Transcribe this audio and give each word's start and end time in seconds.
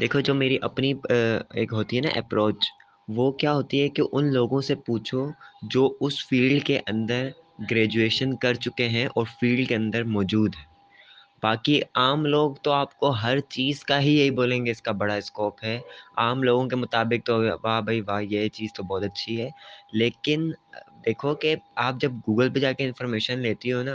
دیکھو، 0.00 0.20
جو 0.20 0.34
میری 0.34 0.56
اپنی 0.62 0.92
ایک 1.54 1.72
ہوتی 1.72 1.96
ہے 1.96 2.02
نا 2.02 2.08
اپروچ 2.18 2.66
وہ 3.08 3.30
کیا 3.32 3.52
ہوتی 3.54 3.82
ہے 3.82 3.88
کہ 3.88 4.02
ان 4.12 4.32
لوگوں 4.32 4.60
سے 4.60 4.74
پوچھو 4.86 5.26
جو 5.70 5.96
اس 6.00 6.26
فیلڈ 6.28 6.64
کے 6.64 6.78
اندر 6.86 7.28
گریجویشن 7.70 8.36
کر 8.36 8.54
چکے 8.54 8.88
ہیں 8.88 9.06
اور 9.06 9.26
فیلڈ 9.40 9.68
کے 9.68 9.74
اندر 9.74 10.04
موجود 10.04 10.54
ہیں۔ 10.58 10.72
باقی 11.42 11.80
عام 11.94 12.24
لوگ 12.26 12.54
تو 12.62 12.72
آپ 12.72 12.98
کو 12.98 13.10
ہر 13.10 13.40
چیز 13.48 13.84
کا 13.84 14.00
ہی 14.00 14.16
یہی 14.18 14.30
بولیں 14.30 14.64
گے، 14.66 14.70
اس 14.70 14.82
کا 14.82 14.92
بڑا 14.92 15.14
اسکوپ 15.14 15.64
ہے۔ 15.64 15.78
عام 16.16 16.42
لوگوں 16.42 16.68
کے 16.68 16.76
مطابق 16.76 17.26
تو 17.26 17.40
واہ 17.62 17.80
بھائی، 17.80 18.00
واہ، 18.00 18.22
یہ 18.22 18.48
چیز 18.48 18.72
تو 18.72 18.82
بہت 18.82 19.02
اچھی 19.02 19.40
ہے۔ 19.40 19.48
لیکن 19.92 20.50
دیکھو 21.06 21.34
کہ 21.34 21.54
آپ 21.76 21.94
جب 22.00 22.12
گوگل 22.28 22.52
پہ 22.54 22.58
جا 22.58 22.72
کے 22.72 22.84
انفارمیشن 22.84 23.38
لیتی 23.38 23.72
ہو 23.72 23.82
نا، 23.82 23.94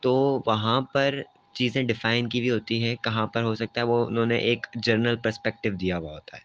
تو 0.00 0.40
وہاں 0.46 0.80
پر 0.92 1.20
چیزیں 1.56 1.82
ڈیفائن 1.82 2.28
کی 2.28 2.38
ہوئی 2.38 2.50
ہوتی 2.50 2.82
ہیں، 2.82 2.94
کہاں 2.96 3.26
پر 3.26 3.42
ہو 3.42 3.54
سکتا 3.54 3.80
ہے، 3.80 3.86
وہ 3.86 4.04
انہوں 4.06 4.26
نے 4.26 4.36
ایک 4.38 4.66
جرنل 4.74 5.16
پرسپیکٹیو 5.16 5.72
دیا 5.72 5.98
ہوا 5.98 6.12
ہوتا 6.12 6.36
ہے۔ 6.36 6.44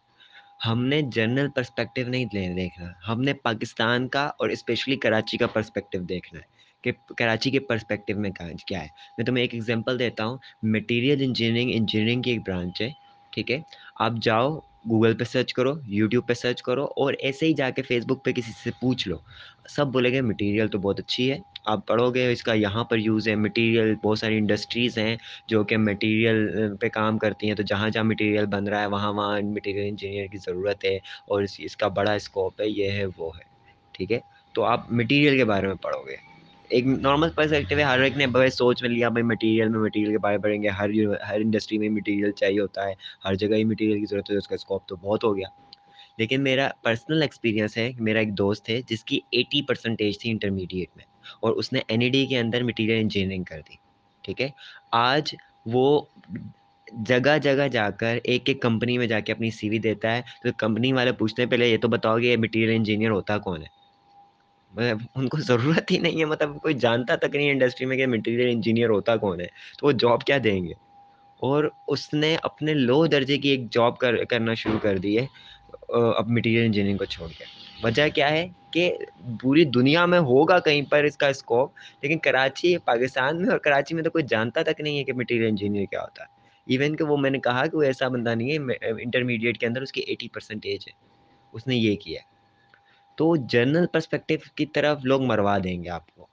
ہم 0.66 0.86
نے 0.86 1.02
جرنل 1.02 1.50
پرسپیکٹیو 1.50 2.08
نہیں 2.08 2.26
دیکھنا، 2.56 2.88
ہم 3.08 3.22
نے 3.22 3.34
پاکستان 3.34 4.08
کا 4.08 4.26
اور 4.40 4.50
اسپیشلی 4.50 4.96
کراچی 4.96 5.38
کا 5.38 5.48
پرسپیکٹیو 5.48 6.02
دیکھنا 6.04 6.40
ہے 6.40 6.50
کہ 6.84 6.92
کراچی 7.18 7.52
کے 7.52 7.60
پرسپیکٹیو 7.60 8.20
میں 8.20 8.30
کیا 8.68 8.82
ہے۔ 8.82 8.88
میں 9.18 9.26
تمہیں 9.26 9.44
ایک 9.44 9.54
ایگزامپل 9.54 10.00
دیتا 10.00 10.26
ہوں 10.26 10.38
میٹیریل 10.64 11.22
انجینئرنگ 11.22 11.72
انجینئرنگ 11.74 12.22
کی 12.22 12.32
ایک 12.32 12.42
برانچ 12.48 12.82
ہے، 12.82 12.90
ٹھیک 13.34 13.52
ہے۔ 13.52 13.60
آپ 14.00 14.12
جاؤ 14.22 14.60
گوگل 14.90 15.14
پہ 15.18 15.24
سرچ 15.24 15.54
کرو، 15.54 15.74
یوٹیوب 15.88 16.28
پہ 16.28 16.34
سرچ 16.34 16.62
کرو 16.62 16.86
اور 16.86 17.14
ایسے 17.20 17.46
ہی 17.46 17.54
جا 17.54 17.70
کے 17.70 17.82
فیس 17.82 18.04
بک 18.06 18.24
پہ 18.26 18.32
کسی 18.32 18.52
سے 18.64 18.72
پوچھ 18.82 19.08
لو۔ 19.08 19.18
سب 19.70 19.88
بولے 19.88 20.12
گے 20.12 20.22
مٹیریل 20.22 20.68
تو 20.68 20.80
بہت 20.80 21.00
اچھی 21.00 21.32
ہے۔ 21.32 21.38
آپ 21.66 21.88
پڑھو 21.88 22.10
گے، 22.10 22.32
اس 22.32 22.44
کا 22.44 22.54
یہاں 22.54 22.84
پر 22.84 22.98
یوز 22.98 23.28
ہے۔ 23.28 23.36
مٹیریل 23.36 23.96
بہت 24.04 24.20
ساری 24.20 24.38
انڈسٹریز 24.38 24.98
ہیں 24.98 25.16
جو 25.48 25.64
کہ 25.64 25.78
مٹیریل 25.78 26.48
پہ 26.80 26.90
کام 26.90 27.18
کرتی 27.18 27.48
ہیں۔ 27.48 27.56
تو 27.56 27.64
جہاں 27.64 27.90
جہاں 27.90 28.04
مٹیریل 28.04 28.46
بن 28.46 28.68
رہا 28.68 28.82
ہے، 28.82 28.86
وہاں 28.86 29.14
وہاں 29.14 29.42
مٹیریل 29.42 29.88
انجینئر 29.90 30.28
کی 30.28 30.38
ضرورت 30.38 30.86
ہے 30.86 30.96
اور 31.28 31.42
اس 31.42 31.56
اس 31.60 31.78
کا 31.78 31.88
بڑا 31.88 32.14
اسکوپ 32.14 32.62
ہے، 32.62 32.66
یہ 32.68 32.92
ہے، 32.92 33.06
وہ 33.18 33.38
ہے۔ 33.38 33.44
ٹھیک 33.92 34.12
ہے؟ 34.12 34.20
تو 34.54 34.64
آپ 34.64 34.92
مٹیریل 34.92 35.38
کے 35.38 35.46
بارے 35.46 35.68
میں 35.68 35.76
پڑھو 35.76 36.02
گے۔ 36.02 36.31
ایک 36.72 36.86
نارمل 36.88 37.30
پرسپیکٹو 37.36 37.78
ہے 37.78 37.84
ہر 37.84 38.00
ایک 38.00 38.18
نے 38.18 38.28
بھائی 38.28 38.50
سوچ 38.50 38.82
میں 38.82 38.90
لیا 38.90 39.10
بھائی 39.10 39.24
مٹیریل 39.24 39.70
میں 39.70 39.80
مٹیریل 39.80 40.12
کے 40.12 40.18
بارے 40.18 40.38
میں 40.38 40.44
پڑھیں 40.44 40.64
گے، 40.64 40.68
ہر 40.70 40.90
ہر 41.30 41.40
انڈسٹری 41.40 41.78
میں 41.78 41.90
مٹیریل 41.90 42.32
چاہیے 42.32 42.60
ہوتا 42.60 42.88
ہے، 42.88 42.94
ہر 43.26 43.36
جگہ 43.36 43.56
ہی 43.56 43.64
مٹیریل 43.64 44.00
کی 44.00 44.06
ضرورت 44.06 44.32
ہے، 44.32 44.38
اس 44.38 44.48
کا 44.48 44.56
اسکوپ 44.56 44.88
تو 44.88 44.96
بہت 44.96 45.24
ہو 45.24 45.36
گیا۔ 45.38 45.48
لیکن 46.18 46.44
میرا 46.44 46.68
پرسنل 46.84 47.22
ایکسپیرینس 47.22 47.78
ہے، 47.78 47.92
میرا 48.00 48.20
ایک 48.20 48.38
دوست 48.38 48.70
ہے 48.70 48.82
جس 48.88 49.04
کی 49.04 49.20
ایٹی 49.32 49.62
پرسنٹیج 49.62 50.20
تھی 50.20 50.32
انٹرمیڈیٹ 50.32 50.98
میں 50.98 51.06
اور 51.40 51.56
اس 51.56 51.74
نے 51.74 51.80
این 51.88 52.02
ای 52.02 52.10
ڈی 52.10 52.26
کے 52.26 52.40
اندر 52.40 52.64
مٹیریل 52.64 53.00
انجینئرنگ 53.00 53.44
کر 53.44 53.62
دی، 53.70 53.76
ٹھیک 54.24 54.42
ہے؟ 54.42 54.50
آج 54.92 55.36
وہ 55.66 56.02
جگہ 57.08 57.38
جگہ 57.44 57.68
جا 57.68 57.90
کر 57.90 58.18
ایک 58.24 58.50
ایک 58.50 58.62
کمپنی 58.62 58.98
میں 58.98 59.08
جا 59.08 59.20
کے 59.20 59.32
اپنی 59.32 59.52
سی 59.52 59.70
وی 59.70 59.80
دیتا 59.80 60.16
ہے 60.16 60.22
تو 60.44 60.50
کمپنی 60.58 60.94
والے 60.94 61.12
پوچھتے 61.12 61.42
ہیں، 61.42 61.50
پہلے 61.50 61.68
یہ 61.68 61.78
تو 61.78 61.88
بتاؤ 61.88 62.20
کہ 62.20 62.26
یہ 62.26 62.38
مٹیریل 62.38 62.76
انجینئر 62.76 63.10
ہوتا 63.10 63.38
کون 63.38 63.62
ہے؟ 63.62 63.81
مطلب 64.74 64.98
ان 65.16 65.28
کو 65.30 65.38
ضرورت 65.40 65.92
ہی 65.92 65.98
نہیں 65.98 66.20
ہے 66.20 66.26
مطلب 66.26 66.60
کوئی 66.62 66.74
جانتا 66.74 67.16
تک 67.16 67.36
نہیں 67.36 67.52
انڈسٹری 67.52 67.86
میں 67.86 67.98
کہ 67.98 68.08
مٹیریل 68.08 68.50
انجینئر 68.52 68.90
ہوتا 68.90 69.16
کون 69.16 69.42
ہے، 69.42 69.48
تو 69.80 69.88
وہ 69.88 69.92
جاب 69.92 70.24
کیا 70.24 70.38
دیں 70.44 70.64
گے؟ 70.64 70.74
اور 71.42 71.64
اس 71.88 72.14
نے 72.14 72.36
اپنے 72.44 72.74
لو 72.74 73.06
درجے 73.06 73.38
کی 73.38 73.50
ایک 73.50 73.72
جاب 73.72 73.98
کر، 73.98 74.24
کرنا 74.24 74.54
شروع 74.54 74.80
کر 74.80 74.98
دی 74.98 75.18
ہے 75.18 75.26
اب 76.18 76.30
مٹیریل 76.30 76.66
انجینئرنگ 76.66 76.98
کو 76.98 77.06
چھوڑ 77.06 77.28
کے۔ 77.38 77.46
وجہ 77.84 78.08
کیا 78.16 78.30
ہے 78.30 78.48
کہ 78.72 78.84
پوری 79.42 79.64
دنیا 79.66 80.06
میں 80.06 80.20
ہوگا 80.20 80.60
کہیں 80.60 80.82
پر 80.82 81.04
اس 81.04 81.18
کا 81.18 81.28
اسکوپ 81.28 81.72
لیکن 82.02 82.20
کراچی، 82.20 82.78
پاکستان 82.86 83.42
میں 83.42 83.50
اور 83.50 83.58
کراچی 83.58 83.96
میں 83.96 84.04
تو 84.04 84.10
کوئی 84.10 84.24
جانتا 84.30 84.62
تک 84.64 84.82
نہیں 84.82 84.98
ہے 85.00 85.04
کہ 85.04 85.14
مٹیریل 85.14 85.48
انجینئر 85.48 85.86
کیا 85.86 86.02
ہوتا 86.02 86.24
ہے۔ 86.24 86.40
ایون 86.68 86.96
کہ 86.96 87.04
وہ 87.04 87.18
میں 87.18 87.30
نے 87.30 87.40
کہا 87.40 87.66
کہ 87.66 87.78
وہ 87.78 87.84
ایسا 87.84 88.08
بندہ 88.08 88.36
نہیں 88.36 88.52
ہے 88.52 88.76
انٹرمیڈیٹ 89.02 89.58
کے 89.58 89.66
اندر 89.68 89.82
اس 89.82 89.92
کی 89.92 90.02
ایٹی 90.02 90.28
پرسینٹیج 90.28 90.88
ہے۔ 90.88 90.94
اس 91.54 91.68
نے 91.68 91.76
یہ 91.76 91.96
کیا۔ 91.96 92.22
تو 93.22 93.36
جرنل 93.36 93.86
پرسپیکٹیو 93.94 94.38
کی 94.56 94.66
طرف 94.66 95.00
لوگ 95.04 95.22
مروا 95.22 95.58
دیں 95.64 95.84
گے 95.84 95.90
آپ 95.90 96.16
کو۔ 96.16 96.28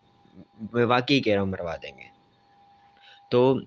واقعی 0.72 1.20
کہہ 1.20 1.32
رہا 1.32 1.42
ہوں 1.42 1.48
مروا 1.48 1.76
دیں 1.76 1.90
گے۔ 1.98 2.18
تو 3.30 3.58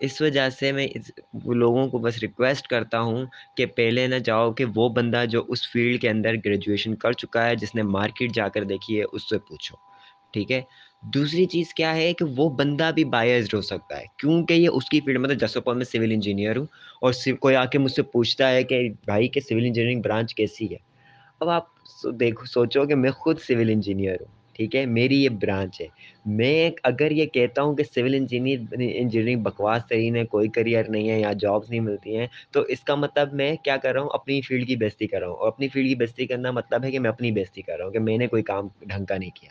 اس 0.00 0.20
وجہ 0.20 0.50
سے 0.50 0.72
میں 0.72 0.88
اس 0.94 1.10
لوگوں 1.44 1.88
کو 1.88 1.98
بس 1.98 2.18
ریکویسٹ 2.18 2.66
کرتا 2.66 3.00
ہوں 3.00 3.24
کہ 3.56 3.66
پہلے 3.66 4.06
نہ 4.06 4.14
جاؤ 4.14 4.52
کہ 4.52 4.64
وہ 4.74 4.88
بندہ 4.88 5.24
جو 5.30 5.44
اس 5.48 5.72
فیلڈ 5.72 6.00
کے 6.00 6.10
اندر 6.10 6.34
گریجویشن 6.44 6.94
کر 6.94 7.12
چکا 7.12 7.46
ہے، 7.46 7.56
جس 7.56 7.74
نے 7.74 7.82
مارکیٹ 7.82 8.34
جا 8.34 8.48
کر 8.48 8.64
دیکھی 8.64 8.98
ہے، 8.98 9.04
اس 9.12 9.28
سے 9.30 9.38
پوچھو۔ 9.38 9.76
ٹھیک 10.32 10.52
ہے؟ 10.52 10.60
دوسری 11.02 11.46
چیز 11.46 11.74
کیا 11.74 11.94
ہے 11.96 12.12
کہ 12.12 12.24
وہ 12.36 12.50
بندہ 12.50 12.90
بھی 12.94 13.04
بایزڈ 13.04 13.54
ہو 13.54 13.60
سکتا 13.60 13.98
ہے۔ 13.98 14.04
کیونکہ 14.16 14.54
یہ 14.54 14.68
اس 14.72 14.88
کی 14.88 15.00
فیلڈ 15.00 15.18
مطلب 15.18 15.40
جیسے 15.40 15.60
میں 15.66 15.84
سول 15.84 16.12
انجینئر 16.12 16.56
ہوں 16.56 16.66
اور 17.00 17.12
کوئی 17.40 17.56
آ 17.56 17.64
کے 17.64 17.78
مجھ 17.78 17.92
سے 17.92 18.02
پوچھتا 18.02 18.50
ہے 18.50 18.62
کہ 18.62 18.88
بھائی، 19.04 19.28
کہ 19.28 19.40
سول 19.40 19.64
انجینئرنگ 19.66 20.02
برانچ 20.02 20.34
کیسی 20.34 20.72
ہے؟ 20.72 20.87
اب 21.40 21.48
آپ 21.48 21.64
دیکھو، 22.20 22.44
سوچو 22.46 22.86
کہ 22.86 22.94
میں 22.94 23.10
خود 23.10 23.38
سول 23.38 23.70
انجینئر 23.70 24.16
ہوں، 24.20 24.54
ٹھیک 24.54 24.76
ہے؟ 24.76 24.86
میری 24.86 25.24
یہ 25.24 25.28
برانچ 25.28 25.80
ہے۔ 25.80 25.86
میں 26.26 26.70
اگر 26.82 27.10
یہ 27.10 27.26
کہتا 27.26 27.62
ہوں 27.62 27.76
کہ 27.76 27.82
سول 27.84 28.14
انجینئر 28.14 28.58
انجینئرنگ 28.72 29.42
بکواس 29.42 29.86
ترین 29.88 30.16
ہے، 30.16 30.24
کوئی 30.24 30.48
کریئر 30.48 30.84
نہیں 30.88 31.10
ہے 31.10 31.20
یا 31.20 31.32
جابس 31.32 31.70
نہیں 31.70 31.80
ملتی 31.80 32.16
ہیں، 32.16 32.26
تو 32.50 32.60
اس 32.60 32.80
کا 32.80 32.94
مطلب 32.94 33.32
میں 33.32 33.56
کیا 33.56 33.76
کر 33.76 33.92
رہا 33.92 34.00
ہوں؟ 34.00 34.08
اپنی 34.12 34.40
فیلڈ 34.40 34.66
کی 34.66 34.76
بیزتی 34.76 35.06
کر 35.06 35.20
رہا 35.20 35.28
ہوں۔ 35.28 35.36
اور 35.36 35.48
اپنی 35.48 35.68
فیلڈ 35.68 35.88
کی 35.88 35.94
بیزتی 35.94 36.26
کرنا 36.26 36.50
مطلب 36.50 36.84
ہے 36.84 36.90
کہ 36.90 36.98
میں 36.98 37.10
اپنی 37.10 37.32
بیزتی 37.32 37.62
کر 37.62 37.76
رہا 37.76 37.84
ہوں، 37.84 37.92
کہ 37.92 37.98
میں 37.98 38.18
نے 38.18 38.26
کوئی 38.26 38.42
کام 38.42 38.68
ڈھنگ 38.80 39.04
کا 39.04 39.16
نہیں 39.18 39.30
کیا۔ 39.34 39.50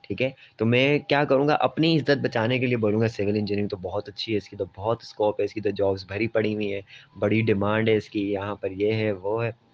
ٹھیک 0.00 0.22
ہے؟ 0.22 0.30
تو 0.56 0.66
میں 0.66 0.98
کیا 0.98 1.24
کروں 1.24 1.48
گا؟ 1.48 1.54
اپنی 1.54 1.96
عزت 1.96 2.18
بچانے 2.22 2.58
کے 2.58 2.66
لیے 2.66 2.76
بولوں 2.76 3.00
گا 3.00 3.08
سول 3.08 3.36
انجینئرنگ 3.36 3.68
تو 3.68 3.76
بہت 3.76 4.08
اچھی 4.08 4.32
ہے، 4.32 4.38
اس 4.38 4.48
کی 4.48 4.56
تو 4.56 4.64
بہت 4.76 4.98
اسکوپ 5.02 5.40
ہے، 5.40 5.44
اس 5.44 5.54
کی 5.54 5.60
تو 5.60 5.70
جابس 5.70 6.06
بھری 6.06 6.26
پڑی 6.26 6.54
ہوئی 6.54 6.74
ہیں، 6.74 6.80
بڑی 7.18 7.40
ڈیمانڈ 7.40 7.88
ہے 7.88 7.96
اس 7.96 8.08
کی، 8.08 8.32
یہاں 8.32 8.54
پر 8.54 8.70
یہ 8.70 8.92
ہے، 8.92 9.12
وہ 9.12 9.44
ہے۔ 9.44 9.65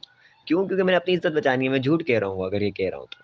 کیوں؟ 0.44 0.66
کیونکہ 0.66 0.84
میں 0.84 0.92
نے 0.92 0.96
اپنی 0.96 1.14
عزت 1.14 1.26
بچانی 1.26 1.64
ہے، 1.64 1.70
میں 1.70 1.78
جھوٹ 1.78 2.06
کہہ 2.06 2.18
رہا 2.18 2.26
ہوں، 2.26 2.44
اگر 2.44 2.62
یہ 2.62 2.70
کہہ 2.70 2.90
رہا 2.90 2.98
ہوں 2.98 3.06
تو۔ 3.06 3.22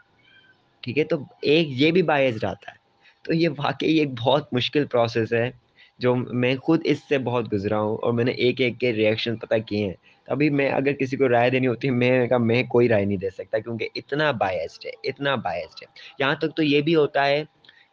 ٹھیک 0.80 0.98
ہے؟ 0.98 1.04
تو 1.04 1.16
ایک 1.42 1.66
یہ 1.70 1.90
بھی 1.90 2.02
باعث 2.02 2.34
رہتا 2.34 2.70
ہے۔ 2.70 2.76
تو 3.22 3.34
یہ 3.34 3.48
واقعی 3.48 3.98
ایک 3.98 4.08
بہت 4.20 4.52
مشکل 4.52 4.86
پروسیس 4.86 5.32
ہے، 5.32 5.50
جو 5.98 6.14
میں 6.16 6.56
خود 6.56 6.80
اس 6.84 6.98
سے 7.08 7.18
بہت 7.18 7.52
گزرا 7.52 7.80
ہوں 7.80 7.96
اور 8.02 8.12
میں 8.12 8.24
نے 8.24 8.30
ایک 8.30 8.60
ایک 8.60 8.78
کے 8.78 8.92
ریئیکشن 8.92 9.36
پتہ 9.36 9.54
کیے 9.66 9.86
ہیں۔ 9.86 9.94
ابھی 10.26 10.50
میں 10.50 10.70
اگر 10.70 10.92
کسی 10.92 11.16
کو 11.16 11.28
رائے 11.28 11.50
دینی 11.50 11.66
ہوتی 11.66 11.88
ہے 11.88 11.92
میں 11.92 12.26
کہا، 12.26 12.38
میں 12.38 12.62
کوئی 12.62 12.88
رائے 12.88 13.04
نہیں 13.04 13.16
دے 13.16 13.30
سکتا 13.30 13.58
کیونکہ 13.58 13.88
اتنا 13.94 14.30
بایسڈ 14.30 14.86
ہے، 14.86 14.90
اتنا 15.04 15.34
بایسڈ 15.34 15.82
ہے۔ 15.82 15.86
یہاں 16.18 16.34
تک 16.34 16.56
تو 16.56 16.62
یہ 16.62 16.80
بھی 16.80 16.94
ہوتا 16.94 17.26
ہے 17.26 17.44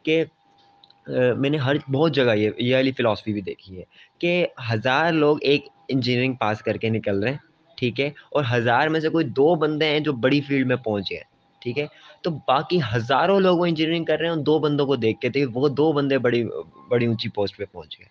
کہ 0.02 0.24
میں 1.36 1.50
نے 1.50 1.56
ہر 1.56 1.76
بہت 1.92 2.14
جگہ 2.14 2.34
یہ 2.36 2.50
یہ 2.58 2.76
والی 2.76 2.92
فلاسفی 2.92 3.32
بھی 3.32 3.40
دیکھی 3.40 3.78
ہے 3.78 3.82
کہ 4.18 4.46
ہزار 4.72 5.12
لوگ 5.12 5.38
ایک 5.40 5.66
انجینئرنگ 5.88 6.32
پاس 6.32 6.62
کر 6.62 6.76
کے 6.76 6.88
نکل 6.88 7.22
رہے 7.22 7.30
ہیں۔ 7.30 7.38
ٹھیک 7.76 8.00
ہے؟ 8.00 8.06
اور 8.06 8.44
ہزار 8.52 8.88
میں 8.88 9.00
سے 9.00 9.08
کوئی 9.08 9.24
دو 9.24 9.54
بندے 9.54 9.86
ہیں 9.86 10.00
جو 10.00 10.12
بڑی 10.12 10.40
فیلڈ 10.40 10.66
میں 10.66 10.76
پہنچ 10.76 11.10
گئے، 11.10 11.20
ٹھیک 11.60 11.78
ہے؟ 11.78 11.86
تو 12.22 12.30
باقی 12.30 12.78
ہزاروں 12.94 13.40
لوگ 13.40 13.58
وہ 13.58 13.66
انجینئرنگ 13.66 14.04
کر 14.04 14.18
رہے 14.18 14.26
ہیں، 14.26 14.32
ان 14.32 14.46
دو 14.46 14.58
بندوں 14.58 14.86
کو 14.86 14.96
دیکھ 14.96 15.20
کے 15.20 15.28
تھے 15.28 15.44
وہ 15.54 15.68
دو 15.68 15.92
بندے 15.92 16.18
بڑی 16.18 16.44
بڑی 16.88 17.06
اونچی 17.06 17.28
پوسٹ 17.28 17.56
پہ 17.56 17.64
پہنچ 17.72 17.98
گئے۔ 17.98 18.06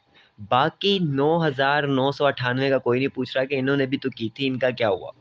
باقی 0.49 0.99
نو 1.01 1.47
ہزار، 1.47 1.83
نو 1.83 2.11
سو 2.11 2.25
اٹھانوے 2.25 2.69
کا 2.69 2.77
کوئی 2.77 2.99
نہیں 2.99 3.15
پوچھ 3.15 3.37
رہا 3.37 3.45
کہ 3.45 3.55
انہوں 3.55 3.77
نے 3.77 3.85
بھی 3.85 3.97
تو 3.97 4.09
کی 4.09 4.29
تھی، 4.29 4.47
ان 4.47 4.59
کا 4.59 4.69
کیا 4.69 4.89
ہوا؟ 4.89 5.11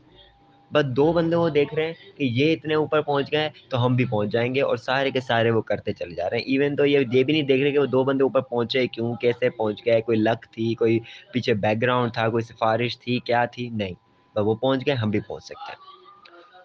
بس 0.71 0.85
دو 0.85 1.13
بندے 1.13 1.35
وہ 1.35 1.49
دیکھ 1.49 1.73
رہے 1.75 1.85
ہیں 1.85 1.93
کہ 2.17 2.23
یہ 2.23 2.53
اتنے 2.53 2.73
اوپر 2.73 3.01
پہنچ 3.01 3.31
گئے 3.31 3.49
تو 3.69 3.85
ہم 3.85 3.95
بھی 3.95 4.05
پہنچ 4.05 4.31
جائیں 4.31 4.55
گے 4.55 4.61
اور 4.61 4.77
سارے 4.77 5.11
کے 5.11 5.19
سارے 5.19 5.51
وہ 5.51 5.61
کرتے 5.61 5.93
چلے 5.93 6.15
جا 6.15 6.29
رہے 6.29 6.37
ہیں۔ 6.37 6.45
ایون 6.45 6.75
تو 6.75 6.85
یہ 6.85 6.99
یہ 7.13 7.23
بھی 7.23 7.33
نہیں 7.33 7.43
دیکھ 7.43 7.63
رہے 7.63 7.71
کہ 7.71 7.79
وہ 7.79 7.85
دو 7.85 8.03
بندے 8.03 8.23
اوپر 8.23 8.41
پہنچے، 8.41 8.87
کیوں، 8.87 9.15
کیسے 9.15 9.49
پہنچ 9.49 9.85
گئے؟ 9.85 10.01
کوئی 10.01 10.17
لک 10.17 10.45
تھی، 10.51 10.73
کوئی 10.73 10.99
پیچھے 11.33 11.53
بیک 11.53 11.81
گراؤنڈ 11.81 12.13
تھا، 12.13 12.29
کوئی 12.29 12.43
سفارش 12.43 12.99
تھی، 12.99 13.19
کیا 13.19 13.45
تھی؟ 13.45 13.69
نہیں۔ 13.69 14.04
وہ 14.41 14.55
پہنچ 14.55 14.85
گئے، 14.85 14.95
ہم 14.95 15.09
بھی 15.09 15.19
پہنچ 15.27 15.43
سکتے 15.43 15.71
ہیں۔ 15.71 15.95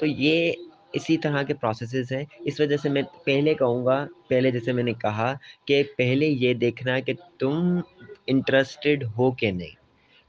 تو 0.01 0.07
یہ 0.07 0.53
اسی 0.93 1.19
طرح 1.19 1.43
کے 1.43 1.55
پروسیسز 1.55 2.13
ہیں۔ 2.13 2.25
اس 2.41 2.61
وجہ 2.61 2.77
سے 2.77 2.89
میں 2.89 3.03
پہلے 3.25 3.55
کہوں 3.55 3.87
گا، 3.87 4.07
پہلے 4.29 4.51
جیسے 4.51 4.73
میں 4.73 4.83
نے 4.83 4.93
کہا 4.93 5.35
کہ 5.65 5.83
پہلے 5.99 6.27
یہ 6.27 6.55
دیکھنا 6.55 7.01
کہ 7.01 7.13
تم 7.39 7.81
انٹرسٹیڈ 8.27 9.05
ہو 9.19 9.31
کہ 9.31 9.51
نہیں۔ 9.51 9.77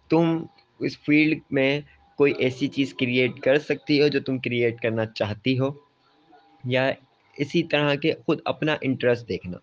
تم 0.09 0.43
اس 0.79 0.99
فیلڈ 0.99 1.39
میں 1.51 1.81
کوئی 2.17 2.33
ایسی 2.37 2.67
چیز 2.67 2.93
کریئٹ 2.93 3.39
کر 3.39 3.59
سکتی 3.59 4.01
ہو 4.01 4.07
جو 4.07 4.19
تم 4.19 4.37
کریئٹ 4.37 4.81
کرنا 4.81 5.05
چاہتی 5.05 5.59
ہو۔ 5.59 5.67
یا 6.63 6.91
اسی 7.37 7.63
طرح 7.63 7.95
کے 7.95 8.13
خود 8.25 8.39
اپنا 8.45 8.75
انٹرسٹ 8.81 9.29
دیکھنا۔ 9.29 9.57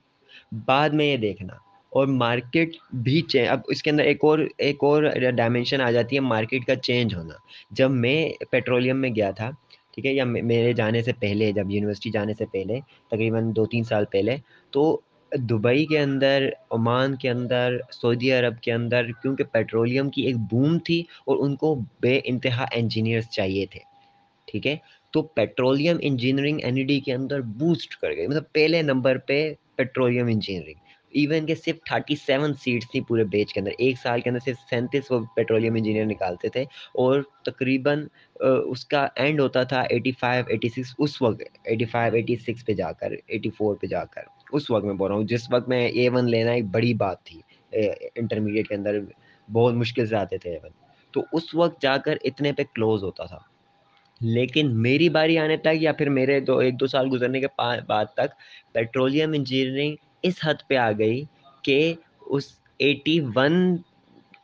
بعد 0.67 0.91
میں 0.91 1.07
یہ 1.07 1.17
دیکھنا۔ 1.17 1.68
اور 1.93 2.06
مارکیٹ 2.06 2.76
بھی 2.93 3.23
اب 3.49 3.61
اس 3.69 3.82
کے 3.82 3.90
اندر 3.90 4.05
ایک 4.05 4.25
اور 4.25 4.38
ایک 4.58 4.85
اور 4.85 5.02
ڈائمینشن 5.37 5.81
آ 5.81 5.90
جاتی 5.90 6.17
ہے 6.17 6.20
مارکیٹ 6.20 6.64
کا 6.64 6.75
چینج 6.76 7.14
ہونا۔ 7.14 7.35
جب 7.70 7.90
میں 7.90 8.44
پیٹرولیم 8.50 9.00
میں 9.00 9.11
گیا 9.17 9.31
تھا، 9.31 9.50
ٹھیک 9.94 10.06
ہے، 10.06 10.12
یا 10.12 10.25
میرے 10.25 10.73
جانے 10.73 11.02
سے 11.02 11.12
پہلے، 11.20 11.52
جب 11.52 11.70
یونیورسٹی 11.70 12.11
جانے 12.11 12.35
سے 12.38 12.44
پہلے، 12.52 12.81
تقریباً 13.11 13.50
دو 13.56 13.67
تین 13.67 13.85
سال 13.85 14.05
پہلے، 14.05 14.37
تو 14.70 15.00
دبئی 15.32 15.85
کے 15.87 15.99
اندر، 15.99 16.49
عمان 16.70 17.17
کے 17.17 17.31
اندر، 17.31 17.76
سعودی 17.93 18.32
عرب 18.32 18.61
کے 18.61 18.73
اندر، 18.73 19.11
کیونکہ 19.23 19.44
پیٹرولیم 19.44 20.11
کی 20.11 20.23
ایک 20.23 20.37
بوم 20.50 20.79
تھی 20.79 21.00
اور 21.26 21.37
ان 21.40 21.56
کو 21.56 21.75
بے 22.02 22.20
انتہا 22.25 22.67
انجینئرس 22.73 23.31
چاہیے 23.31 23.67
تھے، 23.67 23.81
ٹھیک 24.49 24.67
ہے، 24.67 24.76
تو 25.12 25.23
petroleum 25.23 25.96
engineering 26.00 26.58
N 26.62 26.76
E 26.76 26.82
D 26.82 27.00
کے 27.00 27.14
اندر 27.14 27.40
بوسٹ 27.58 27.96
کر 27.96 28.17
گئی۔ 28.17 28.26
مطلب 28.26 28.52
پہلے 28.52 28.82
نمبر 28.82 29.19
پہ 29.19 29.52
پیٹرولیم 29.76 30.26
انجینئرنگ 30.26 30.87
ایون 31.13 31.47
کہ 31.47 31.55
صرف 31.55 31.77
تھرٹی 31.87 32.15
سیون 32.17 32.55
سیٹس 32.55 32.91
تھیں 32.91 33.03
پورے 33.09 33.25
بیچ 33.33 33.53
کے 33.53 33.61
اندر۔ 33.61 33.73
ایک 33.79 33.97
سال 34.03 34.21
کے 34.21 34.31
اندر 34.31 34.41
صرف 34.45 34.57
سینتیس 34.71 35.11
وہ 35.11 35.19
پیٹرولیم 35.37 35.75
انجینئر 35.75 36.05
نکالتے 36.05 36.49
تھے 36.49 36.63
اور 36.95 37.23
تقریباً 37.45 38.07
اس 38.41 38.85
کا 38.87 39.07
اینڈ 39.17 39.41
ہوتا 39.41 39.63
تھا 39.63 39.81
ایٹی 39.91 40.13
فائیو 40.21 40.45
ایٹی 40.49 40.69
سکس 40.69 40.95
اس 40.99 41.21
وقت 41.23 41.43
ایٹی 41.65 41.85
فائیو 41.85 42.15
ایٹی 42.15 42.37
سکس 42.37 42.67
پہ 42.67 42.73
جا 42.73 42.93
کر 42.93 43.13
ایٹی 43.27 43.51
فور 43.59 43.77
پہ 43.77 43.87
جا 43.87 44.05
کر۔ 44.05 44.23
اس 44.53 44.71
وقت 44.71 44.85
میں 44.85 44.95
بول 44.95 45.11
رہا 45.11 45.17
ہوں، 45.17 45.25
جس 45.27 45.53
وقت 45.53 45.69
میں 45.69 45.87
اے 45.89 46.09
ون 46.09 46.31
لینا 46.31 46.53
ایک 46.53 46.65
بڑی 46.73 46.95
بات 46.95 47.23
تھی 47.25 47.41
انٹرمیڈیٹ 48.17 48.69
کے 48.69 48.75
اندر 48.75 48.99
بہت 49.49 49.75
مشکل 49.75 50.07
سے 50.07 50.17
آتے 50.17 50.39
تھے 50.39 50.51
اے 50.51 50.59
ون 50.63 50.71
تو 51.15 51.23
اس 51.33 51.55
وقت 51.55 51.83
جا 51.83 51.97
کر 51.97 52.17
اتنے 52.25 52.53
پہ 52.53 52.63
کلوز 52.75 53.03
ہوتا 53.05 53.25
تھا۔ 53.25 53.39
لیکن 54.21 54.71
میری 54.83 55.09
باری 55.09 55.39
آنے 55.39 55.57
تک 55.57 55.77
یا 55.81 55.93
پھر 55.93 56.09
میرے 56.09 56.39
دو، 56.41 56.57
ایک 56.59 56.79
دو 56.81 56.87
سال 56.87 57.09
گزرنے 57.13 57.41
کے 57.41 57.47
بعد 57.57 58.07
تک 58.15 58.35
پیٹرولیم 58.73 59.33
انجینئرنگ 59.33 59.97
اس 60.23 60.35
حد 60.44 60.69
پہ 60.69 60.76
آ 60.76 60.91
گئی 60.99 61.25
کہ 61.65 61.94
اس 62.26 62.53
ایٹی 62.79 63.20
ون 63.37 63.76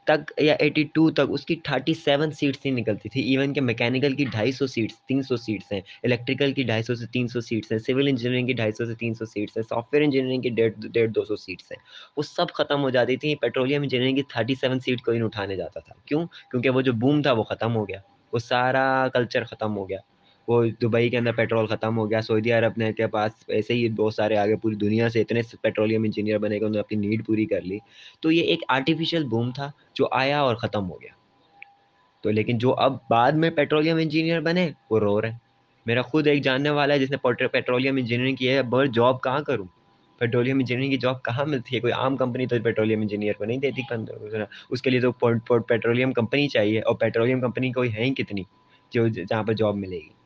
تک 0.07 0.33
یا 0.39 0.55
ایٹی 0.61 0.83
ٹو 0.95 1.11
تک 1.11 1.31
اس 1.33 1.45
کی 1.47 1.55
تھرٹی 1.65 1.93
سیون 1.95 2.31
سیٹس 2.31 2.65
ہی 2.67 2.71
نکلتی 2.71 3.09
تھی. 3.09 3.21
ایون 3.31 3.53
کہ 3.55 3.61
میکینیکل 3.61 4.15
کی 4.15 4.25
ڈھائی 4.25 4.53
سو 4.53 4.67
سیٹس 4.67 5.01
تین 5.09 5.23
سو 5.23 5.37
سیٹس 5.37 5.73
ہیں. 5.73 5.81
الیکٹریکل 6.05 6.53
کی 6.53 6.63
ڈھائی 6.63 6.83
سو 6.83 6.95
سے 6.95 7.07
تین 7.13 7.29
سو 7.29 7.41
سیٹس 7.41 7.73
ہیں. 7.73 7.79
سول 7.79 8.09
انجینئرنگ 8.09 8.47
کی 8.47 8.53
ڈھائی 8.53 8.73
سو 8.73 8.85
سے 8.87 8.95
تین 8.95 9.15
سو 9.15 9.25
سیٹس 9.25 9.57
ہیں. 9.57 9.63
سافٹ 9.69 9.95
ویئر 9.95 10.05
انجینئرنگ 10.05 10.43
کی 10.43 10.49
ڈیڑھ 10.49 10.87
ڈیڑھ 10.93 11.11
دو 11.11 11.25
سو 11.25 11.37
سیٹس 11.37 11.73
ہیں. 11.73 11.79
وہ 12.17 12.23
سب 12.23 12.53
ختم 12.55 12.83
ہو 12.83 12.91
جاتی 12.91 13.17
تھیں. 13.17 13.35
پیٹرولیم 13.35 13.83
انجینئرنگ 13.83 14.17
کی 14.17 14.23
تھرٹی 14.23 14.55
سیون 14.55 14.81
سیٹ 14.81 15.03
کوئی 15.03 15.19
نہیں 15.19 15.27
اٹھانے 15.27 15.57
جاتا 15.57 15.81
تھا. 15.81 15.95
کیوں؟ 16.07 16.27
کیونکہ 16.51 16.71
وہ 16.71 16.81
جو 16.81 16.93
بوم 16.93 17.23
تھا 17.23 17.33
وہ 17.33 17.43
ختم 17.43 17.77
ہو 17.77 17.89
گیا. 17.89 18.01
وہ 18.33 18.39
سارا 18.39 19.09
کلچر 19.15 19.45
ختم 19.45 19.77
ہو 19.77 19.89
گیا. 19.89 19.99
وہ 20.49 20.65
دبئی 20.83 21.09
کے 21.09 21.19
اندر 21.19 21.33
پیٹرول 21.33 21.67
ختم 21.67 21.99
ہو 21.99 22.11
گیا، 22.11 22.21
سعودی 22.21 22.53
عرب 22.53 22.73
نے 22.77 22.93
کے 22.93 23.07
پاس 23.07 23.33
ایسے 23.49 23.75
ہی 23.75 23.89
بہت 23.89 24.15
سارے 24.15 24.37
آگے 24.37 24.57
پوری 24.57 24.77
دنیا 24.77 25.09
سے 25.09 25.21
اتنے 25.21 25.41
پیٹرولیم 25.63 26.03
انجینئر 26.03 26.39
بنے 26.39 26.61
گا 26.61 26.67
انہوں 26.67 26.75
نے 26.75 26.79
اپنی 26.79 27.09
نیڈ 27.09 27.27
پوری 27.27 27.47
کر 27.47 27.61
لی۔ 27.61 27.79
تو 28.21 28.33
یہ 28.33 28.43
ایک 28.43 28.61
آرٹیفیشیل 28.69 29.25
بوم 29.25 29.51
تھا 29.51 29.71
جو 29.95 30.07
آیا 30.11 30.41
اور 30.41 30.55
ختم 30.55 30.91
ہو 30.91 31.01
گیا۔ 31.03 31.13
تو 32.23 32.31
لیکن 32.31 32.59
جو 32.59 32.75
اب 32.75 32.97
بعد 33.11 33.33
میں 33.33 33.51
پیٹرولیم 33.51 33.97
انجینئر 33.97 34.41
بنے، 34.41 34.71
وہ 34.91 34.99
رو 34.99 35.21
رہے 35.21 35.31
ہیں۔ 35.31 35.39
میرا 35.87 36.03
خود 36.03 36.27
ایک 36.27 36.43
جاننے 36.45 36.71
والا 36.71 36.95
ہے 36.95 36.99
جس 36.99 37.11
نے 37.11 37.17
پیٹرولیم 37.47 37.97
انجینئرنگ 37.97 38.37
کی 38.37 38.49
ہے 38.49 38.63
بر 38.63 38.87
جاب 38.87 39.23
کہاں 39.23 39.41
کروں؟ 39.41 39.67
پیٹرولیم 40.19 40.59
انجینئرنگ 40.59 40.91
کی 40.91 40.97
جاب 40.97 41.23
کہاں 41.23 41.45
ملتی 41.45 41.75
ہے؟ 41.77 41.81
کوئی 41.81 41.93
عام 41.93 42.17
کمپنی 42.17 42.47
تو 42.47 42.57
پیٹرولیم 42.65 43.01
انجینئر 43.01 43.33
کو 43.33 43.45
نہیں 43.45 43.59
دیتی 43.59 43.83
اس 44.71 44.83
کے 44.83 44.91
لیے 44.91 45.01
تو 45.01 45.13
پیٹرولیم 45.61 46.13
کمپنی 46.13 46.49
چاہیے 46.49 46.81
اور 46.81 46.95
پیٹرولیم 46.95 47.41
کمپنی 47.41 47.73
کوئی 47.73 47.95
ہے 47.95 48.05
ہی 48.05 48.15
کتنی 48.15 48.43
جو 48.93 49.09
جہاں 49.09 49.43
پہ 49.43 49.53
جاب 49.53 49.77
ملے 49.77 49.97
گی۔ 49.97 50.24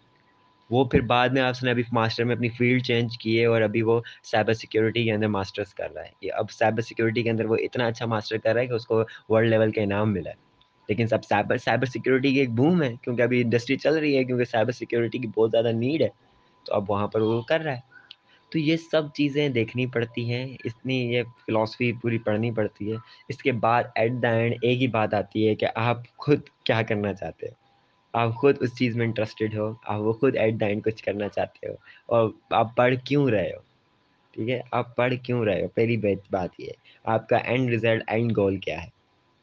وہ 0.70 0.84
پھر 0.84 1.00
بعد 1.00 1.28
میں 1.28 1.42
آپ 1.42 1.62
نے 1.62 1.70
ابھی 1.70 1.82
ماسٹر 1.92 2.24
میں 2.24 2.34
اپنی 2.34 2.48
فیلڈ 2.48 2.82
چینج 2.82 3.18
کی 3.18 3.40
ہے 3.40 3.44
اور 3.46 3.62
ابھی 3.62 3.82
وہ 3.82 4.00
سائبر 4.24 4.52
سیکورٹی 4.52 5.04
کے 5.04 5.12
اندر 5.12 5.28
ماسٹرس 5.28 5.74
کر 5.74 5.92
رہا 5.94 6.02
ہے۔ 6.02 6.10
یہ 6.20 6.32
اب 6.32 6.50
سائبر 6.50 6.80
سیکورٹی 6.80 7.22
کے 7.22 7.30
اندر 7.30 7.44
وہ 7.44 7.56
اتنا 7.56 7.86
اچھا 7.86 8.06
ماسٹر 8.06 8.38
کر 8.38 8.52
رہا 8.52 8.60
ہے 8.60 8.66
کہ 8.66 8.72
اس 8.72 8.86
کو 8.86 9.02
ورلڈ 9.28 9.48
لیول 9.48 9.72
کا 9.72 9.82
انعام 9.82 10.12
ملا 10.12 10.30
ہے۔ 10.30 10.46
لیکن 10.88 11.06
سب 11.06 11.24
سائبر 11.24 11.56
سائبر 11.56 11.86
سیکورٹی 11.86 12.32
کی 12.32 12.38
ایک 12.38 12.50
بوم 12.50 12.82
ہے 12.82 12.92
کیونکہ 13.02 13.22
ابھی 13.22 13.42
انڈسٹری 13.42 13.76
چل 13.76 13.98
رہی 13.98 14.16
ہے 14.16 14.24
کیونکہ 14.24 14.44
سائبر 14.44 14.72
سیکورٹی 14.72 15.18
کی 15.18 15.28
بہت 15.36 15.50
زیادہ 15.50 15.72
نیڈ 15.72 16.02
ہے۔ 16.02 16.08
تو 16.66 16.74
اب 16.74 16.90
وہاں 16.90 17.08
پر 17.08 17.20
وہ 17.20 17.42
کر 17.42 17.60
رہا 17.60 17.74
ہے۔ 17.74 17.80
تو 18.50 18.58
یہ 18.58 18.76
سب 18.76 19.02
چیزیں 19.14 19.48
دیکھنی 19.48 19.86
پڑتی 19.86 20.32
ہیں۔ 20.32 20.56
اتنی 20.64 21.14
یہ 21.14 21.22
فلاسفی 21.46 21.92
پوری 21.92 22.18
پڑھنی 22.18 22.50
پڑتی 22.50 22.92
ہے۔ 22.92 22.96
اس 23.28 23.42
کے 23.42 23.52
بعد 23.52 23.84
ایٹ 23.94 24.12
دا 24.22 24.28
اینڈ 24.28 24.54
ایک 24.62 24.82
ہی 24.82 24.86
بات 24.86 25.14
آتی 25.14 25.48
ہے 25.48 25.54
کہ 25.54 25.66
آپ 25.74 25.98
خود 26.16 26.40
کیا 26.64 26.82
کرنا 26.82 27.14
چاہتے 27.14 27.46
ہو 27.46 27.67
آپ 28.20 28.34
خود 28.34 28.56
اس 28.60 28.76
چیز 28.78 28.96
میں 28.96 29.06
انٹرسٹیڈ 29.06 29.56
ہو، 29.58 29.72
آپ 29.84 30.00
وہ 30.00 30.12
خود 30.12 30.36
ایٹ 30.36 30.60
دا 30.60 30.66
اینڈ 30.66 30.84
کچھ 30.84 31.02
کرنا 31.04 31.28
چاہتے 31.28 31.68
ہو 31.68 31.74
اور 32.06 32.30
آپ 32.50 32.76
پڑھ 32.76 32.94
کیوں 33.04 33.28
رہے 33.30 33.50
ہو؟ 33.50 33.60
ٹھیک 34.32 34.50
ہے؟ 34.50 34.60
آپ 34.70 34.94
پڑھ 34.96 35.14
کیوں 35.22 35.44
رہے 35.44 35.62
ہو؟ 35.62 35.68
پہلی 35.68 35.96
بات 36.30 36.60
یہ 36.60 36.66
ہے، 36.66 36.72
آپ 37.04 37.28
کا 37.28 37.36
اینڈ 37.36 37.72
رزلٹ 37.74 38.02
اینڈ 38.06 38.36
گول 38.36 38.56
کیا 38.56 38.82
ہے؟ 38.82 38.88